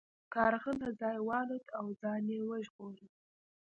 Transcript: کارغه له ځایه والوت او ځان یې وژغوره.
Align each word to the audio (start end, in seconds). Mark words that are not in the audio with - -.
کارغه 0.33 0.71
له 0.81 0.89
ځایه 0.99 1.21
والوت 1.29 1.65
او 1.79 1.85
ځان 2.01 2.23
یې 2.33 2.39
وژغوره. 2.49 3.05